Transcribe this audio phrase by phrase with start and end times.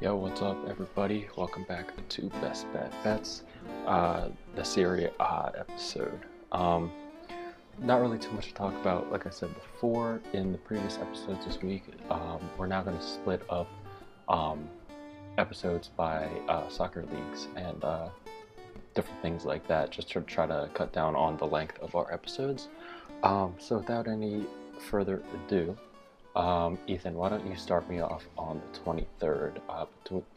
[0.00, 1.28] Yo, what's up, everybody?
[1.36, 3.42] Welcome back to Best Bet Bets,
[3.86, 6.18] uh, the Serie A episode.
[6.52, 6.90] Um,
[7.78, 9.12] not really too much to talk about.
[9.12, 13.04] Like I said before in the previous episodes this week, um, we're now going to
[13.04, 13.68] split up
[14.28, 14.66] um,
[15.36, 18.08] episodes by uh, soccer leagues and uh,
[18.94, 22.10] different things like that, just to try to cut down on the length of our
[22.10, 22.68] episodes.
[23.22, 24.46] Um, so, without any
[24.78, 25.76] further ado,
[26.36, 29.86] um, Ethan, why don't you start me off on the 23rd uh,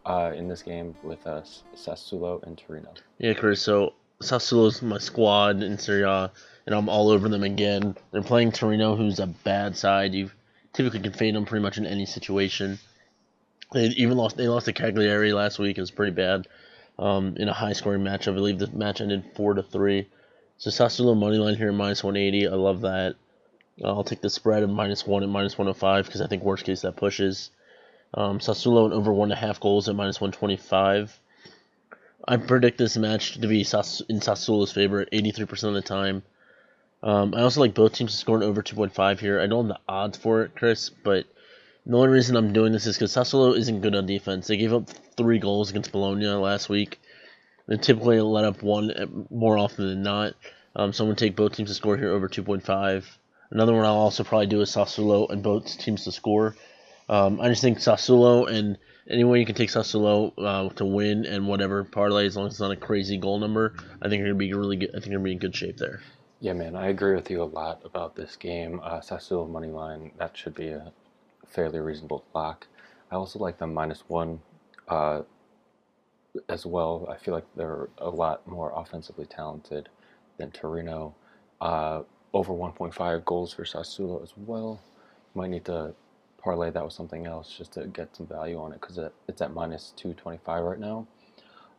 [0.05, 1.41] uh, in this game with uh,
[1.75, 2.93] Sassuolo and Torino?
[3.19, 3.61] Yeah, Chris.
[3.61, 6.31] So Sassuolo's my squad in Serie A,
[6.65, 7.95] and I'm all over them again.
[8.11, 10.13] They're playing Torino, who's a bad side.
[10.13, 10.31] You
[10.73, 12.79] typically can fade them pretty much in any situation.
[13.71, 14.37] They even lost.
[14.37, 15.77] They lost to Cagliari last week.
[15.77, 16.47] It was pretty bad.
[16.97, 20.07] Um, in a high-scoring match, I believe the match ended four to three.
[20.57, 22.47] So Sassuolo money line here minus 180.
[22.47, 23.15] I love that.
[23.83, 26.81] I'll take the spread of minus one and minus 105 because I think worst case
[26.81, 27.49] that pushes.
[28.13, 31.19] Um, Sassuolo over one and a half goals at minus 125.
[32.27, 36.23] I predict this match to be in Sassuolo's favor 83% of the time.
[37.01, 39.41] Um, I also like both teams to score an over 2.5 here.
[39.41, 41.25] I don't have the odds for it, Chris, but
[41.85, 44.47] the only reason I'm doing this is because Sassuolo isn't good on defense.
[44.47, 47.01] They gave up three goals against Bologna last week.
[47.67, 50.35] They typically let up one more often than not.
[50.75, 53.03] Um, so I'm going to take both teams to score here over 2.5.
[53.53, 56.55] Another one I'll also probably do is Sassuolo and both teams to score.
[57.07, 61.27] Um, I just think Sassuolo and any way you can take Sassuolo uh, to win
[61.27, 64.29] and whatever parlay, as long as it's not a crazy goal number, I think you're
[64.29, 64.89] gonna be really good.
[64.89, 66.01] I think you're gonna be in good shape there.
[66.39, 68.81] Yeah, man, I agree with you a lot about this game.
[68.83, 70.91] Uh, Sassuolo money line that should be a
[71.47, 72.65] fairly reasonable lock.
[73.11, 74.39] I also like the minus one
[74.87, 75.21] uh,
[76.49, 77.07] as well.
[77.07, 79.89] I feel like they're a lot more offensively talented
[80.37, 81.13] than Torino.
[81.61, 82.01] Uh,
[82.33, 84.81] over 1.5 goals for Sassuolo as well.
[85.35, 85.93] You Might need to
[86.37, 89.53] parlay that with something else just to get some value on it because it's at
[89.53, 91.07] minus 225 right now.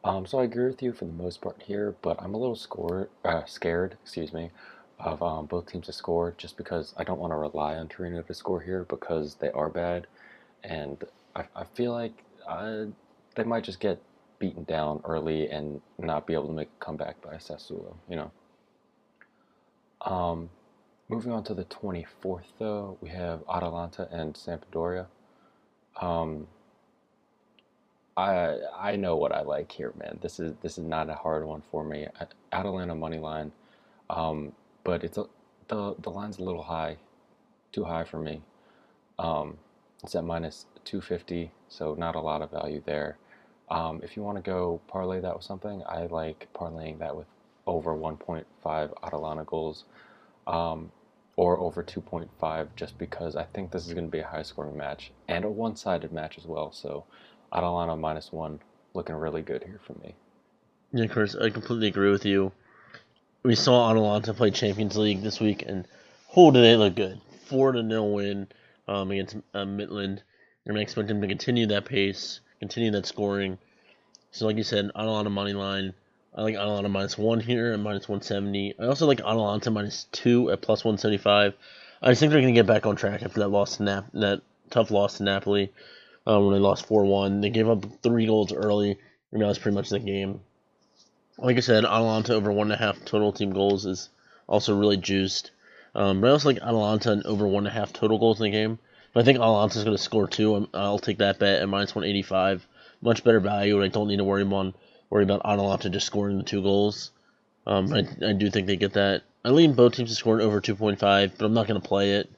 [0.04, 2.56] Um, so I agree with you for the most part here, but I'm a little
[2.56, 4.50] score, uh, scared, excuse me,
[4.98, 8.22] of um, both teams to score just because I don't want to rely on Torino
[8.22, 10.06] to score here because they are bad,
[10.64, 11.02] and
[11.36, 12.86] I, I feel like uh,
[13.36, 14.00] they might just get
[14.38, 18.30] beaten down early and not be able to make a comeback by Sassuolo, you know.
[20.04, 20.50] Um,
[21.08, 25.06] moving on to the 24th, though, we have Atalanta and Sampdoria.
[26.00, 26.48] Um,
[28.16, 30.18] I I know what I like here, man.
[30.22, 32.06] This is this is not a hard one for me.
[32.52, 33.52] Atalanta money line,
[34.10, 34.52] um,
[34.84, 35.26] but it's a,
[35.68, 36.98] the the line's a little high,
[37.72, 38.42] too high for me.
[39.18, 39.58] Um,
[40.02, 43.18] it's at minus 250, so not a lot of value there.
[43.70, 47.26] Um, if you want to go parlay that with something, I like parlaying that with
[47.66, 49.84] over 1.5 Atalanta goals
[50.46, 50.90] um,
[51.36, 54.76] or over 2.5 just because I think this is going to be a high scoring
[54.76, 56.72] match and a one sided match as well.
[56.72, 57.04] So
[57.52, 58.60] Atalanta minus one
[58.94, 60.14] looking really good here for me.
[60.92, 62.52] Yeah, Chris, I completely agree with you.
[63.42, 65.86] We saw Atalanta play Champions League this week, and
[66.34, 67.20] oh, did they look good!
[67.46, 68.46] Four to nil win
[68.88, 70.20] um, against uh, Midtjylland,
[70.64, 73.58] and I expect them to continue that pace, continue that scoring.
[74.30, 75.94] So, like you said, Atalanta money line,
[76.36, 78.74] I like Atalanta minus one here at minus 170.
[78.80, 81.54] I also like Atalanta minus two at plus 175.
[82.02, 84.10] I just think they're going to get back on track after that loss to Nap-
[84.14, 85.72] that tough loss to Napoli
[86.26, 87.40] uh, when they lost 4 1.
[87.40, 88.98] They gave up three goals early,
[89.30, 90.40] and that was pretty much the game.
[91.38, 94.08] Like I said, Atalanta over one and a half total team goals is
[94.48, 95.52] also really juiced.
[95.94, 98.44] Um, but I also like Atalanta and over one and a half total goals in
[98.44, 98.78] the game.
[99.12, 100.68] But I think Atalanta's going to score two.
[100.74, 102.66] I'll take that bet at minus 185.
[103.00, 104.74] Much better value, and I don't need to worry about
[105.14, 107.12] worry about Atalanta just scoring the two goals.
[107.68, 109.22] Um, I, I do think they get that.
[109.44, 110.98] I lean both teams to score over 2.5,
[111.38, 112.28] but I'm not going to play it.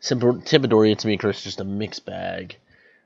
[0.00, 2.56] Sampdoria to me, Chris, just a mixed bag.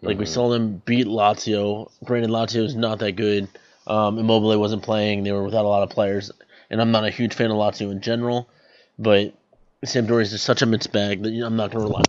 [0.03, 0.21] Like mm-hmm.
[0.21, 1.91] we saw them beat Lazio.
[2.05, 3.49] Granted, Lazio is not that good.
[3.87, 5.25] Um, Immobile wasn't playing.
[5.25, 6.31] They were without a lot of players,
[6.69, 8.47] and I'm not a huge fan of Lazio in general.
[8.99, 9.33] But
[9.87, 12.03] Sampdoria is just such a mixed bag that I'm not going to rely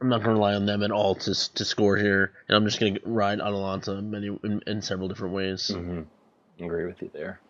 [0.00, 2.64] I'm not going to rely on them at all to to score here, and I'm
[2.64, 5.70] just going to ride Atalanta many in, in several different ways.
[5.74, 6.64] Mm-hmm.
[6.64, 7.40] Agree with you there.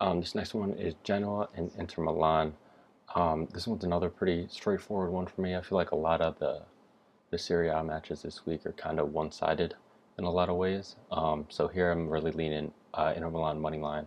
[0.00, 2.54] Um, this next one is Genoa and Inter Milan.
[3.14, 5.56] Um, this one's another pretty straightforward one for me.
[5.56, 6.62] I feel like a lot of the
[7.30, 9.74] the Serie A matches this week are kind of one-sided
[10.18, 10.96] in a lot of ways.
[11.10, 14.06] Um, so here I'm really leaning uh, Inter Milan money line.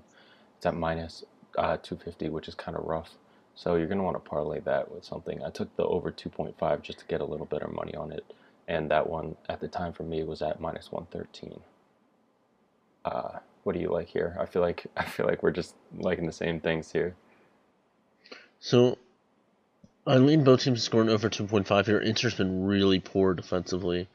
[0.58, 1.24] It's at minus,
[1.58, 3.12] uh, 250, which is kind of rough.
[3.60, 5.44] So you're going to want to parlay that with something.
[5.44, 8.24] I took the over 2.5 just to get a little bit of money on it.
[8.70, 11.60] And that one at the time for me was at minus 113.
[13.04, 14.38] Uh, what do you like here?
[14.40, 17.16] I feel like I feel like we're just liking the same things here.
[18.62, 18.98] So
[20.08, 22.00] I lean both teams scoring over 2.5 here.
[22.00, 24.08] Inter's been really poor defensively.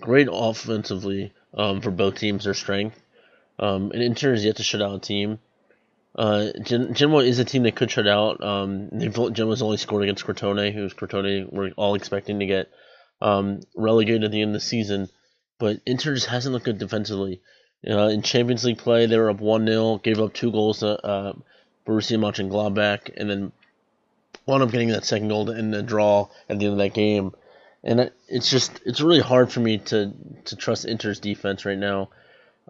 [0.00, 2.98] great offensively um, for both teams, their strength.
[3.58, 5.38] Um, and Inter is yet to shut out a team.
[6.14, 8.42] Uh, Gen- Genoa is a team that could shut out.
[8.42, 12.70] Um, they've, Genoa's only scored against Crotone, who's Crotone we're all expecting to get
[13.22, 15.08] um, relegated at the end of the season.
[15.58, 17.40] But Inter just hasn't looked good defensively.
[17.88, 21.02] Uh, in Champions League play, they were up 1 0, gave up two goals to
[21.04, 21.32] uh,
[21.86, 23.52] Borussia Mönchengladbach, and then
[24.46, 26.94] wound up getting that second goal to end the draw at the end of that
[26.94, 27.32] game.
[27.82, 30.12] And it's just it's really hard for me to
[30.46, 32.10] to trust Inter's defense right now.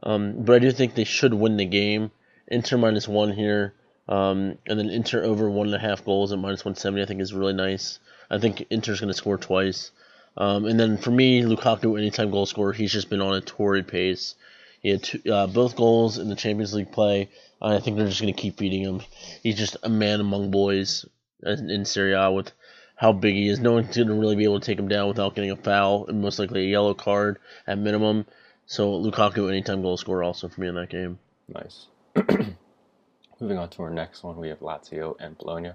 [0.02, 2.12] Um, but I do think they should win the game.
[2.50, 3.74] Inter minus one here,
[4.08, 7.02] um, and then Inter over one and a half goals at minus one seventy.
[7.02, 7.98] I think is really nice.
[8.30, 9.92] I think Inter's going to score twice.
[10.36, 13.88] Um, and then for me, Lukaku, anytime goal scorer, he's just been on a torrid
[13.88, 14.36] pace.
[14.80, 17.28] He had two, uh, both goals in the Champions League play.
[17.60, 19.02] I think they're just going to keep feeding him.
[19.42, 21.04] He's just a man among boys
[21.42, 22.52] in Serie A with
[22.96, 23.60] how big he is.
[23.60, 26.06] No one's going to really be able to take him down without getting a foul
[26.06, 28.26] and most likely a yellow card at minimum.
[28.66, 31.18] So Lukaku, anytime goal scorer, also for me in that game.
[31.48, 31.86] Nice.
[33.40, 35.72] Moving on to our next one, we have Lazio and Bologna.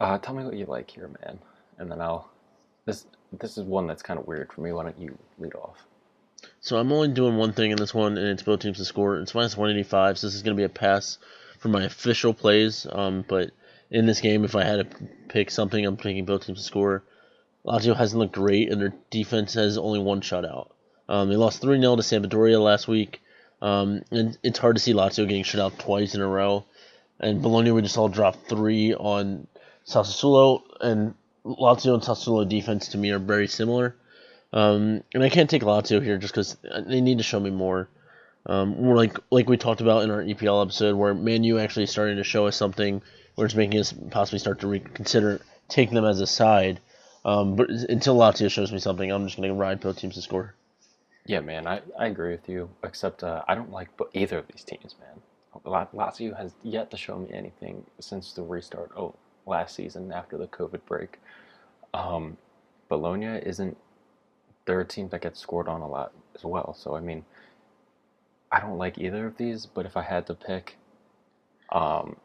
[0.00, 1.38] Uh, tell me what you like here, man,
[1.78, 2.30] and then I'll.
[2.86, 4.72] This this is one that's kind of weird for me.
[4.72, 5.76] Why don't you lead off?
[6.60, 9.18] So I'm only doing one thing in this one, and it's both teams to score.
[9.18, 11.18] It's minus 185, so this is going to be a pass
[11.58, 12.86] for my official plays.
[12.90, 13.50] Um, but
[13.90, 17.02] in this game, if I had to pick something, I'm picking both teams to score.
[17.66, 20.70] Lazio hasn't looked great, and their defense has only one shutout.
[21.08, 23.20] Um, they lost 3 0 to Sampdoria last week,
[23.62, 26.64] um, and it's hard to see Lazio getting shut out twice in a row.
[27.18, 29.46] And Bologna, we just all dropped three on
[29.86, 31.14] Sassuolo, and
[31.44, 33.94] Lazio and Sassuolo defense to me are very similar.
[34.52, 37.88] Um, and I can't take Lazio here just because they need to show me more.
[38.46, 42.16] Um, like like we talked about in our EPL episode, where Man U actually starting
[42.16, 43.02] to show us something
[43.34, 46.80] where it's making us possibly start to reconsider taking them as a side.
[47.24, 50.22] Um, but until Lazio shows me something, I'm just going to ride both teams to
[50.22, 50.54] score.
[51.26, 52.70] Yeah, man, I, I agree with you.
[52.82, 55.22] Except uh, I don't like either of these teams, man.
[55.94, 59.14] Lazio has yet to show me anything since the restart oh
[59.46, 61.18] last season after the COVID break.
[61.94, 62.36] Um,
[62.88, 63.76] Bologna isn't.
[64.66, 66.74] They're a team that gets scored on a lot as well.
[66.74, 67.24] So I mean,
[68.52, 69.66] I don't like either of these.
[69.66, 70.76] But if I had to pick,
[71.70, 72.16] um,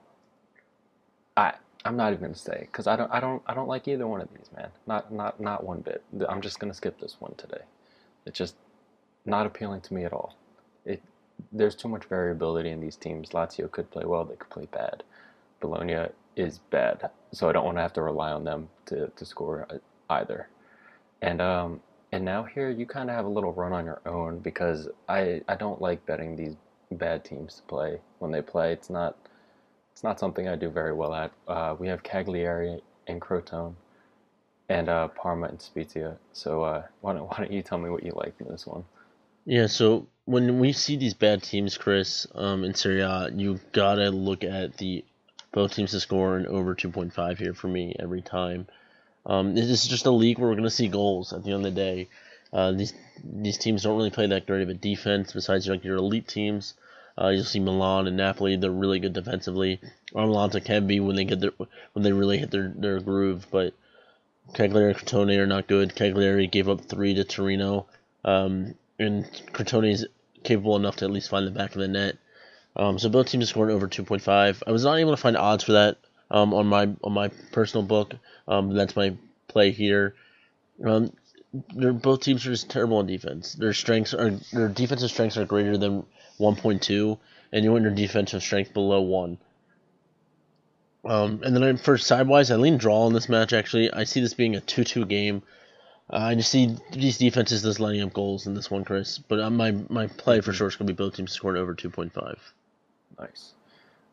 [1.37, 1.53] I
[1.85, 4.21] I'm not even gonna say because I don't I don't I don't like either one
[4.21, 4.69] of these, man.
[4.87, 6.03] Not not not one bit.
[6.29, 7.63] I'm just gonna skip this one today.
[8.25, 8.55] It's just
[9.25, 10.35] not appealing to me at all.
[10.85, 11.01] It
[11.51, 13.29] there's too much variability in these teams.
[13.29, 15.03] Lazio could play well, they could play bad.
[15.59, 19.25] Bologna is bad, so I don't want to have to rely on them to, to
[19.25, 19.77] score uh,
[20.09, 20.49] either.
[21.21, 21.81] And um
[22.11, 25.41] and now here you kind of have a little run on your own because I
[25.47, 26.55] I don't like betting these
[26.91, 28.71] bad teams to play when they play.
[28.71, 29.17] It's not
[29.93, 31.31] it's not something I do very well at.
[31.47, 33.75] Uh, we have Cagliari and Crotone,
[34.69, 36.17] and uh, Parma and Spezia.
[36.33, 38.83] So uh, why don't why don't you tell me what you like in this one?
[39.45, 44.09] Yeah, so when we see these bad teams, Chris, um, in Serie A, you gotta
[44.09, 45.05] look at the
[45.51, 48.67] both teams to score and over 2.5 here for me every time.
[49.25, 51.75] Um, this is just a league where we're gonna see goals at the end of
[51.75, 52.07] the day.
[52.51, 52.93] Uh, these
[53.23, 55.33] these teams don't really play that great of a defense.
[55.33, 56.73] Besides, like your elite teams,
[57.19, 59.79] uh, you'll see Milan and Napoli; they're really good defensively.
[60.15, 61.53] Atalanta can be when they get their
[61.93, 63.73] when they really hit their, their groove, but
[64.53, 65.95] Cagliari and Crotone are not good.
[65.95, 67.85] Cagliari gave up three to Torino,
[68.23, 70.07] um, and Crotone is
[70.43, 72.17] capable enough to at least find the back of the net.
[72.75, 74.63] Um, so both teams scored over 2.5.
[74.67, 75.97] I was not able to find odds for that
[76.29, 78.13] um, on my on my personal book.
[78.47, 79.15] Um, that's my
[79.47, 80.15] play here.
[80.83, 81.13] Um,
[81.73, 83.53] they're both teams are just terrible on defense.
[83.53, 86.05] Their strengths are their defensive strengths are greater than
[86.39, 87.17] 1.2,
[87.53, 89.37] and you want your defensive strength below 1.
[91.05, 93.93] Um, and then for sidewise, I lean draw in this match, actually.
[93.93, 95.43] I see this being a 2 2 game.
[96.11, 99.17] Uh, I just see these defenses just lining up goals in this one, Chris.
[99.17, 101.73] But uh, my, my play for sure is going to be both teams scoring over
[101.73, 102.37] 2.5.
[103.19, 103.53] Nice.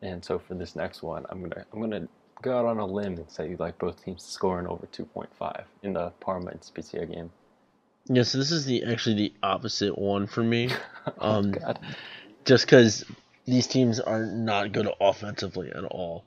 [0.03, 2.07] And so for this next one, I'm gonna I'm gonna
[2.41, 5.93] go out on a limb and say you like both teams scoring over 2.5 in
[5.93, 7.31] the Parma and Spezia game.
[8.07, 10.69] Yeah, so this is the actually the opposite one for me.
[11.19, 11.79] oh, um, God.
[12.43, 13.05] Just because
[13.45, 16.25] these teams are not good offensively at all.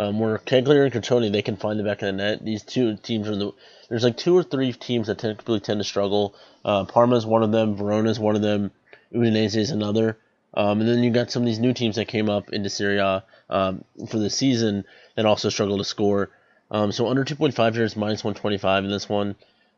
[0.00, 2.42] Um, where Cagliari and Crotone, they can find the back of the net.
[2.42, 3.52] These two teams are the
[3.90, 6.34] there's like two or three teams that typically tend to struggle.
[6.64, 7.76] Uh, Parma is one of them.
[7.76, 8.70] Verona is one of them.
[9.12, 10.16] Udinese is another.
[10.54, 12.96] Um, and then you got some of these new teams that came up into Serie
[12.96, 16.30] A um, for the season that also struggle to score.
[16.70, 19.34] Um, so under 2.5 here is minus 125 in this one.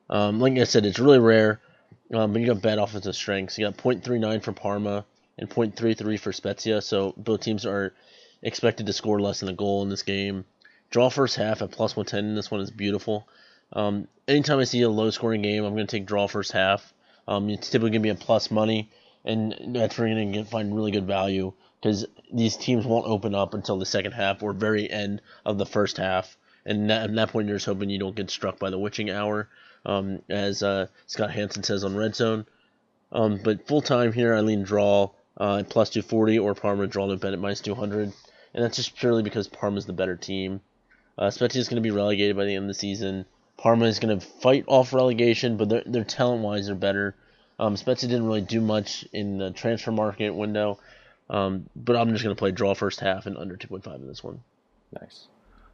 [0.09, 1.61] Um, like I said, it's really rare,
[2.15, 3.59] um, but you got bad offensive strengths.
[3.59, 5.05] You got 0.39 for Parma
[5.37, 7.93] and 0.33 for Spezia, so both teams are
[8.43, 10.45] expected to score less than a goal in this game.
[10.91, 13.27] Draw first half at plus 110 in this one is beautiful.
[13.73, 16.93] Um, anytime I see a low scoring game, I'm going to take draw first half.
[17.27, 18.91] Um, it's typically going to be a plus money,
[19.25, 23.35] and that's where you're going to find really good value because these teams won't open
[23.35, 26.37] up until the second half or very end of the first half.
[26.65, 29.49] And at that point, you're just hoping you don't get struck by the witching hour,
[29.85, 32.47] um, as uh, Scott Hanson says on Red Zone.
[33.11, 37.15] Um, but full time here, I lean draw uh, at plus 240 or Parma draw
[37.17, 38.13] bet at minus 200.
[38.55, 40.61] And that's just purely because Parma's the better team.
[41.19, 43.27] Uh, is going to be relegated by the end of the season.
[43.57, 47.15] Parma is going to fight off relegation, but they're, they're talent wise, they're better.
[47.59, 50.79] Um, Spezia didn't really do much in the transfer market window.
[51.31, 54.25] Um, but I'm just going to play draw first half and under 2.5 in this
[54.25, 54.43] one.
[55.01, 55.29] Nice.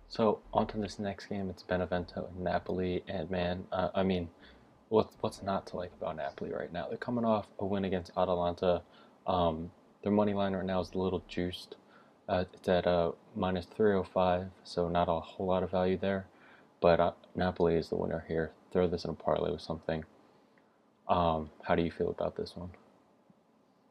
[0.09, 1.51] So on to this next game.
[1.51, 4.29] It's Benevento and Napoli, and man, uh, I mean,
[4.89, 6.89] what's what's not to like about Napoli right now?
[6.89, 8.83] They're coming off a win against Atalanta.
[9.27, 9.71] Um,
[10.03, 11.77] their money line right now is a little juiced.
[12.29, 16.27] Uh, it's at uh, minus 305, so not a whole lot of value there.
[16.81, 18.53] But uh, Napoli is the winner here.
[18.73, 20.05] Throw this in a parlay with something.
[21.09, 22.71] Um, how do you feel about this one?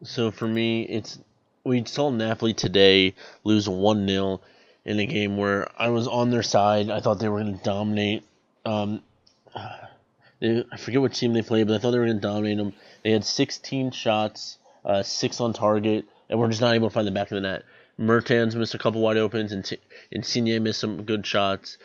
[0.04, 1.18] So for me, it's
[1.64, 4.42] we saw Napoli today lose 1 0
[4.86, 6.90] in a game where I was on their side.
[6.90, 8.24] I thought they were going to dominate.
[8.64, 9.02] Um,
[10.40, 12.58] they, I forget what team they played, but I thought they were going to dominate
[12.58, 12.74] them.
[13.04, 17.08] They had 16 shots, uh, six on target, and we're just not able to find
[17.08, 17.64] the back of the net.
[17.98, 19.80] Mertens missed a couple wide opens, and T-
[20.12, 21.78] Insigne missed some good shots.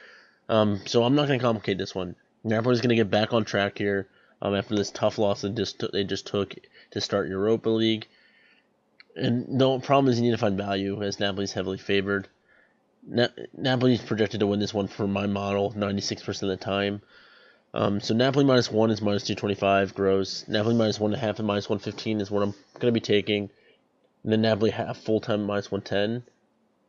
[0.48, 2.16] Um, so I'm not going to complicate this one.
[2.44, 4.08] Napoli's going to get back on track here
[4.42, 6.54] um, after this tough loss they just, t- they just took
[6.90, 8.06] to start Europa League.
[9.16, 12.28] And the problem is you need to find value as Napoli's heavily favored.
[13.06, 17.02] Na- Napoli's projected to win this one for my model 96% of the time.
[17.74, 20.46] Um, so Napoli minus one is minus 225 gross.
[20.46, 23.00] Napoli minus one and a half and minus 115 is what I'm going to be
[23.00, 23.50] taking.
[24.22, 26.24] And then Napoli half full time minus 110.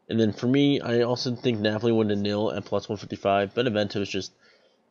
[0.09, 3.55] And then for me, I also think Napoli win to nil at plus 155.
[3.55, 4.33] Benevento is just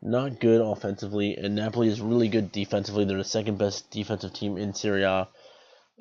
[0.01, 3.05] not good offensively, and Napoli is really good defensively.
[3.05, 5.29] They're the second best defensive team in Serie A.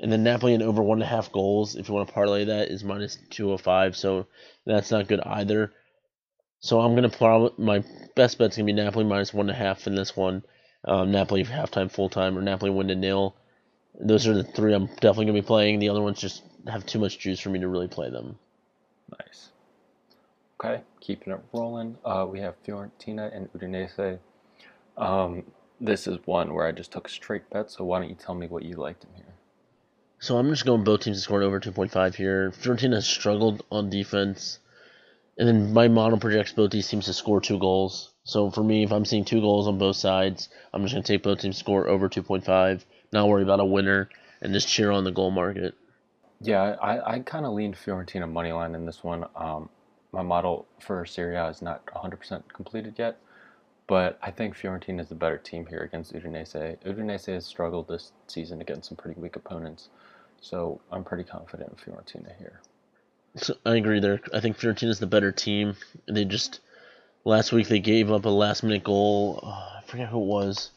[0.01, 2.45] And then Napoli in over one and a half goals, if you want to parlay
[2.45, 3.95] that, is minus 205.
[3.95, 4.25] So
[4.65, 5.71] that's not good either.
[6.59, 7.83] So I'm gonna probably my
[8.15, 10.43] best bet's gonna be Napoli minus one and a half in this one.
[10.85, 13.35] Um, Napoli halftime, full time, or Napoli win to nil.
[13.99, 15.79] Those are the three I'm definitely gonna be playing.
[15.79, 18.37] The other ones just have too much juice for me to really play them.
[19.19, 19.49] Nice.
[20.59, 21.97] Okay, keeping it rolling.
[22.05, 24.19] Uh, we have Fiorentina and Udinese.
[24.97, 25.43] Um,
[25.79, 27.71] this is one where I just took a straight bet.
[27.71, 29.33] So why don't you tell me what you liked in here?
[30.19, 32.51] So I'm just going both teams to score over 2.5 here.
[32.51, 34.59] Fiorentina has struggled on defense.
[35.37, 38.11] And then my model projects both these teams to score two goals.
[38.23, 41.11] So for me, if I'm seeing two goals on both sides, I'm just going to
[41.11, 44.09] take both teams to score over 2.5, not worry about a winner,
[44.41, 45.75] and just cheer on the goal market.
[46.41, 49.25] Yeah, I, I kind of leaned Fiorentina money line in this one.
[49.35, 49.69] Um,
[50.11, 53.17] my model for Serie A is not 100% completed yet,
[53.87, 56.77] but I think Fiorentina is the better team here against Udinese.
[56.83, 59.89] Udinese has struggled this season against some pretty weak opponents,
[60.41, 62.61] so I'm pretty confident in Fiorentina here.
[63.35, 64.19] So I agree there.
[64.33, 65.75] I think Fiorentina is the better team.
[66.07, 66.59] They just
[67.23, 69.39] last week they gave up a last minute goal.
[69.43, 70.71] Oh, I forget who it was.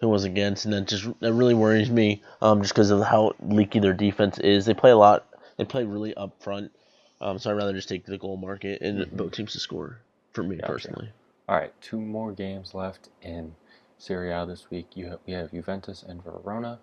[0.00, 2.22] Who was against, and that just that really worries me.
[2.40, 4.64] Um, just because of how leaky their defense is.
[4.64, 5.26] They play a lot.
[5.58, 6.72] They play really up front.
[7.20, 9.16] Um, so I'd rather just take the goal market and mm-hmm.
[9.16, 10.00] both teams to score
[10.32, 10.72] for me gotcha.
[10.72, 11.10] personally.
[11.48, 13.54] All right, two more games left in
[13.98, 14.86] Serie A this week.
[14.94, 16.78] You have, we have Juventus and Verona,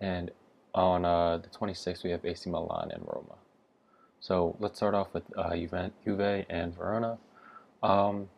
[0.00, 0.30] and
[0.74, 3.34] on uh, the 26th we have AC Milan and Roma.
[4.20, 7.18] So let's start off with uh, Juve, Juve and Verona.
[7.82, 8.28] Um,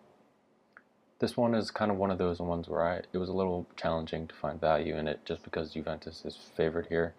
[1.25, 3.67] this one is kind of one of those ones where I it was a little
[3.77, 7.15] challenging to find value in it just because Juventus is favored here.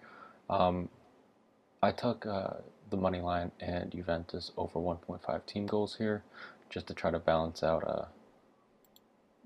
[0.48, 0.90] Um,
[1.82, 2.58] I took uh,
[2.92, 6.22] the money line and Juventus over 1.5 team goals here
[6.70, 8.06] just to try to balance out uh,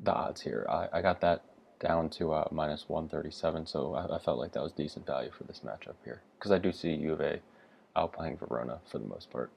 [0.03, 0.65] the odds here.
[0.69, 1.41] I, I got that
[1.79, 5.45] down to uh, minus 137, so I, I, felt like that was decent value for
[5.45, 7.39] this matchup here because I do see Juve
[7.95, 9.51] outplaying Verona for the most part.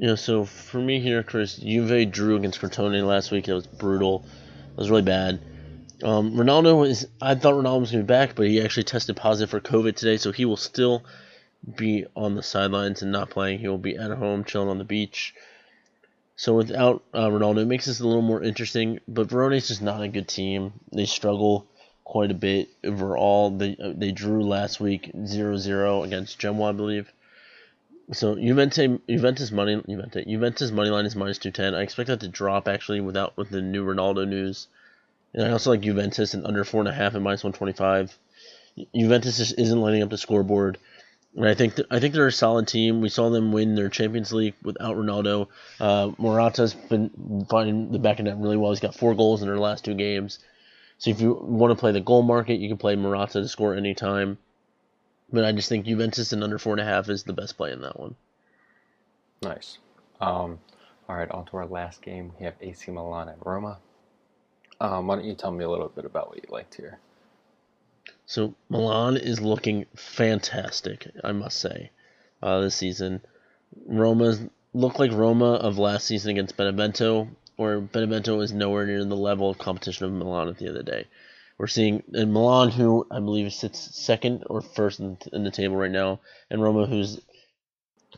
[0.00, 3.48] Yeah, so for me here, Chris, Juve drew against Crotone last week.
[3.48, 4.24] It was brutal.
[4.70, 5.40] It was really bad.
[6.04, 7.08] Um, Ronaldo was.
[7.20, 9.96] I thought Ronaldo was going to be back, but he actually tested positive for COVID
[9.96, 11.04] today, so he will still
[11.76, 13.58] be on the sidelines and not playing.
[13.58, 15.34] He will be at home, chilling on the beach.
[16.36, 19.00] So without uh, Ronaldo, it makes this a little more interesting.
[19.08, 20.74] But Verona is just not a good team.
[20.92, 21.66] They struggle
[22.04, 23.50] quite a bit overall.
[23.50, 27.12] They uh, they drew last week 0-0 against Genoa, I believe.
[28.12, 31.74] So Juventus Juventus money Juventus Juventus money line is minus two ten.
[31.74, 34.68] I expect that to drop actually without with the new Ronaldo news.
[35.34, 37.74] And I also like Juventus and under four and a half and minus one twenty
[37.74, 38.16] five.
[38.94, 40.78] Juventus just isn't lining up the scoreboard.
[41.36, 43.02] And I think th- I think they're a solid team.
[43.02, 45.48] We saw them win their Champions League without Ronaldo.
[45.78, 48.70] Uh, Morata's been finding the back of net really well.
[48.70, 50.38] He's got four goals in their last two games.
[50.96, 53.74] So if you want to play the goal market, you can play Morata to score
[53.74, 54.38] anytime.
[55.30, 57.72] But I just think Juventus in under four and a half is the best play
[57.72, 58.14] in that one.
[59.42, 59.78] Nice.
[60.20, 60.58] Um,
[61.08, 62.32] all right, on to our last game.
[62.38, 63.78] We have AC Milan and Roma.
[64.80, 66.98] Um, why don't you tell me a little bit about what you liked here?
[68.26, 71.90] So Milan is looking fantastic, I must say,
[72.42, 73.22] uh, this season.
[73.86, 74.36] Roma
[74.74, 79.50] look like Roma of last season against Benevento, where Benevento is nowhere near the level
[79.50, 81.06] of competition of Milan at the end of the day.
[81.58, 85.76] We're seeing in Milan, who I believe sits second or first in, in the table
[85.76, 87.20] right now, and Roma, who's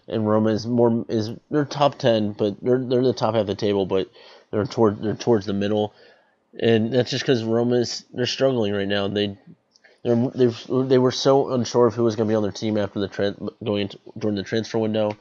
[0.06, 3.46] and Roma is more is they're top ten, but they're they're the top half of
[3.46, 4.10] the table, but
[4.50, 5.94] they're toward they're towards the middle,
[6.58, 9.08] and that's just because Roma is they're struggling right now.
[9.08, 9.38] They
[10.04, 13.00] they they were so unsure of who was going to be on their team after
[13.00, 15.16] the tra- going into, during the transfer window,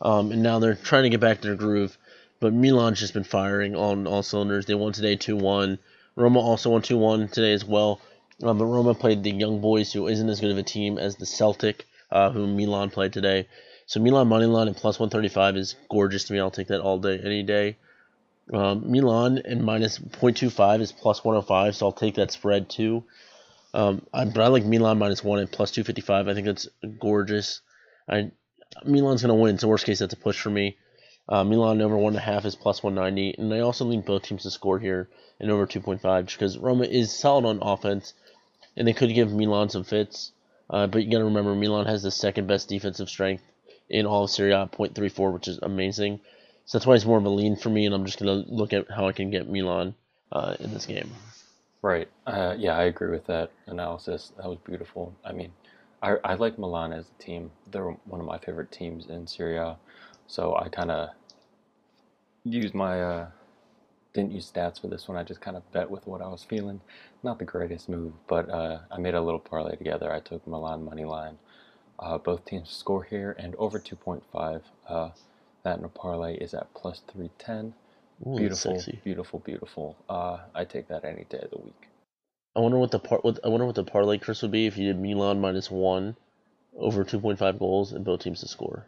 [0.00, 1.98] um, and now they're trying to get back to their groove.
[2.38, 4.66] But Milan's just been firing on all cylinders.
[4.66, 5.78] They won today two one.
[6.16, 8.00] Roma also won two one today as well.
[8.42, 11.16] Um, but Roma played the young boys, who isn't as good of a team as
[11.16, 13.48] the Celtic, uh, who Milan played today.
[13.86, 16.40] So Milan money line and plus 135 is gorgeous to me.
[16.40, 17.76] I'll take that all day, any day.
[18.52, 23.04] Um, Milan and minus 0.25 is plus 105, so I'll take that spread too.
[23.74, 26.28] Um, I, but I like Milan minus one and plus 255.
[26.28, 26.68] I think that's
[26.98, 27.60] gorgeous.
[28.08, 28.30] I
[28.84, 29.58] Milan's gonna win.
[29.58, 30.76] So worst case, that's a push for me.
[31.28, 34.22] Uh, Milan over one and a half is plus 190, and I also lean both
[34.22, 35.08] teams to score here
[35.40, 38.14] and over 2.5 just because Roma is solid on offense,
[38.76, 40.32] and they could give Milan some fits.
[40.70, 43.42] Uh, but you got to remember, Milan has the second best defensive strength
[43.88, 46.20] in all of Serie A, 0.34, which is amazing.
[46.64, 48.50] So that's why it's more of a lean for me, and I'm just going to
[48.50, 49.94] look at how I can get Milan
[50.32, 51.10] uh, in this game.
[51.82, 52.08] Right.
[52.26, 54.32] Uh, yeah, I agree with that analysis.
[54.36, 55.14] That was beautiful.
[55.24, 55.52] I mean,
[56.02, 57.52] I, I like Milan as a team.
[57.70, 59.76] They're one of my favorite teams in Serie A.
[60.26, 61.10] So I kind of
[62.44, 63.26] used my, uh,
[64.14, 65.16] didn't use stats for this one.
[65.16, 66.80] I just kind of bet with what I was feeling.
[67.22, 70.12] Not the greatest move, but uh, I made a little parlay together.
[70.12, 71.38] I took Milan money line
[71.98, 74.62] uh, both teams score here and over 2.5.
[74.88, 75.10] Uh,
[75.62, 77.74] that in a parlay is at plus 310.
[78.26, 79.96] Ooh, beautiful, beautiful, beautiful.
[80.08, 81.88] Uh, I take that any day of the week.
[82.54, 84.78] I wonder what the par- what, I wonder what the parlay curse would be if
[84.78, 86.16] you did Milan minus one
[86.78, 88.86] over 2.5 goals and both teams to score.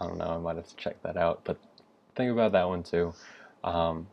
[0.00, 0.26] I don't know.
[0.30, 1.42] I might have to check that out.
[1.44, 1.58] But
[2.14, 3.14] think about that one too.
[3.64, 4.06] Um,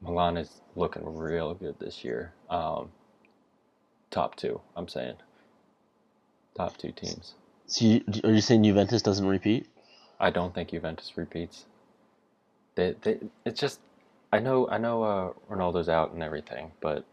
[0.00, 2.32] Milan is looking real good this year.
[2.48, 2.90] Um,
[4.10, 5.16] top two, I'm saying.
[6.56, 7.34] Top two teams.
[7.66, 9.68] So you, are you saying Juventus doesn't repeat?
[10.18, 11.66] I don't think Juventus repeats.
[12.74, 13.80] They, they, it's just,
[14.32, 17.04] I know, I know, uh, Ronaldo's out and everything, but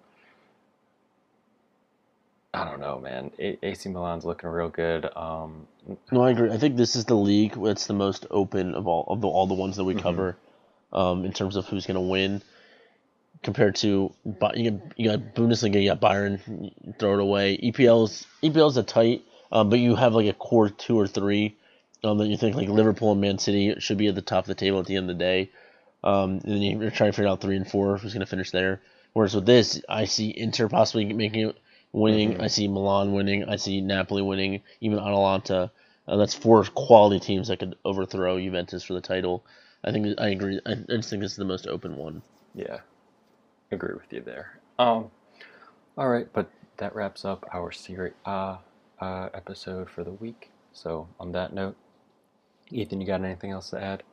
[2.62, 3.32] I don't know, man.
[3.40, 5.06] A- AC Milan's looking real good.
[5.16, 5.68] Um,
[6.12, 6.52] No, I agree.
[6.52, 9.48] I think this is the league that's the most open of all of the all
[9.48, 10.02] the ones that we Mhm.
[10.02, 10.38] cover,
[10.92, 12.42] um, in terms of who's going to win.
[13.44, 16.40] Compared to you got, you got Bundesliga, you got Bayern,
[16.98, 17.58] throw it away.
[17.58, 21.56] EPL's EPL's a tight, um, but you have like a core two or three,
[22.04, 24.48] um, that you think like Liverpool and Man City should be at the top of
[24.48, 25.50] the table at the end of the day.
[26.04, 28.52] Um, and then you're trying to figure out three and four who's going to finish
[28.52, 28.82] there.
[29.14, 31.58] Whereas with this, I see Inter possibly making it
[31.92, 32.36] winning.
[32.36, 32.42] Mhm.
[32.42, 33.46] I see Milan winning.
[33.46, 34.62] I see Napoli winning.
[34.82, 35.72] Even Atalanta.
[36.08, 39.46] Uh, that's four quality teams that could overthrow Juventus for the title.
[39.84, 40.60] I think I agree.
[40.66, 42.22] I, I just think this is the most open one.
[42.56, 42.80] Yeah,
[43.72, 44.60] agree with you there.
[44.80, 45.12] Um,
[45.98, 48.58] all right, but that wraps up our Serie A
[49.02, 50.50] uh, episode for the week.
[50.74, 51.76] So on that note,
[52.72, 54.04] Ethan, you got anything else to add?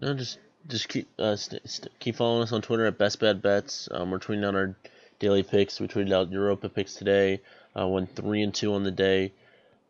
[0.00, 3.42] No, just just keep uh, st- st- keep following us on Twitter at Best Bad
[3.42, 3.88] Bets.
[3.90, 4.76] Um, we're tweeting out our
[5.18, 5.80] daily picks.
[5.80, 7.40] We tweeted out Europa picks today.
[7.76, 9.32] Uh, went three and two on the day.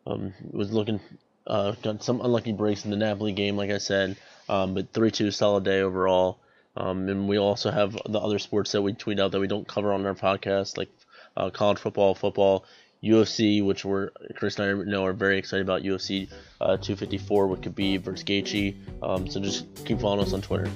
[0.07, 0.99] Um, was looking
[1.47, 4.17] uh, got some unlucky breaks in the Napoli game, like I said.
[4.49, 6.39] Um, but three two solid day overall.
[6.77, 9.67] Um, and we also have the other sports that we tweet out that we don't
[9.67, 10.89] cover on our podcast, like
[11.37, 12.65] uh, college football, football,
[13.01, 17.61] UFC, which we're Chris and I know are very excited about UFC uh, 254, what
[17.61, 18.75] Khabib versus Gaethje.
[19.01, 20.69] Um, so just keep following us on Twitter.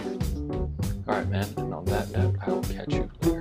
[1.08, 1.48] All right, man.
[1.58, 3.39] And on that note, I will